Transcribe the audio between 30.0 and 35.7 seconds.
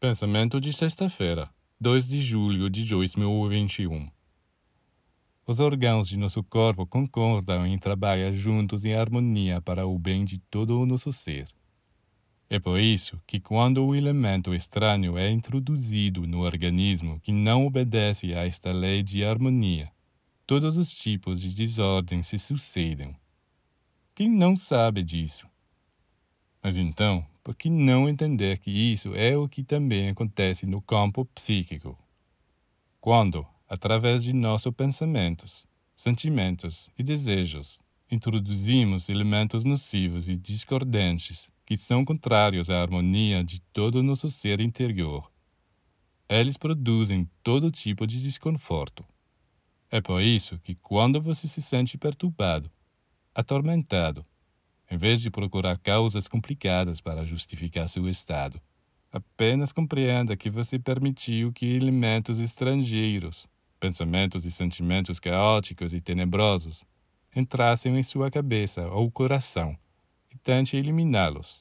acontece no campo psíquico? Quando, através de nossos pensamentos,